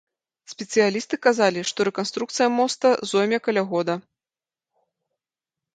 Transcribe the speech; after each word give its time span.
Спецыялісты 0.53 1.15
казалі, 1.25 1.61
што 1.73 1.79
рэканструкцыя 1.89 2.47
моста 2.61 2.87
зойме 3.13 3.37
каля 3.51 3.67
года. 3.77 4.01